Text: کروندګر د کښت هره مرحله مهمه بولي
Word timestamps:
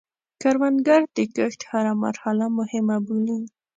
کروندګر 0.41 1.01
د 1.15 1.17
کښت 1.35 1.59
هره 1.71 1.93
مرحله 2.03 2.45
مهمه 2.57 2.97
بولي 3.05 3.39